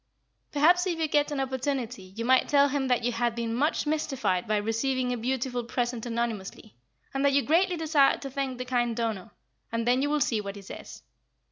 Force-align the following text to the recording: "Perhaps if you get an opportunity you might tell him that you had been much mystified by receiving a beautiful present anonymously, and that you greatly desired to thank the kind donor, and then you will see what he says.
"Perhaps 0.51 0.87
if 0.87 0.97
you 0.97 1.07
get 1.07 1.29
an 1.29 1.39
opportunity 1.39 2.01
you 2.17 2.25
might 2.25 2.47
tell 2.47 2.69
him 2.69 2.87
that 2.87 3.03
you 3.03 3.11
had 3.11 3.35
been 3.35 3.53
much 3.53 3.85
mystified 3.85 4.47
by 4.47 4.57
receiving 4.57 5.13
a 5.13 5.15
beautiful 5.15 5.63
present 5.63 6.07
anonymously, 6.07 6.73
and 7.13 7.23
that 7.23 7.33
you 7.33 7.43
greatly 7.43 7.77
desired 7.77 8.19
to 8.23 8.31
thank 8.31 8.57
the 8.57 8.65
kind 8.65 8.95
donor, 8.97 9.29
and 9.71 9.87
then 9.87 10.01
you 10.01 10.09
will 10.09 10.19
see 10.19 10.41
what 10.41 10.55
he 10.55 10.61
says. 10.63 11.03